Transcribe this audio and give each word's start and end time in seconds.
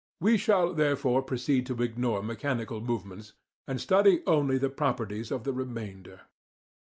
We 0.19 0.35
shall, 0.35 0.73
therefore, 0.73 1.21
proceed 1.21 1.67
to 1.67 1.79
ignore 1.79 2.23
mechanical 2.23 2.81
movements, 2.81 3.33
and 3.67 3.79
study 3.79 4.23
only 4.25 4.57
the 4.57 4.71
properties 4.71 5.29
of 5.29 5.43
the 5.43 5.53
remainder. 5.53 6.21